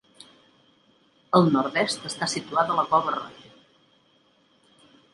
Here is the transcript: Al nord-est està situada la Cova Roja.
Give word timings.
Al 1.41 1.51
nord-est 1.57 2.09
està 2.11 2.31
situada 2.33 2.81
la 2.81 2.89
Cova 2.95 3.15
Roja. 3.21 3.55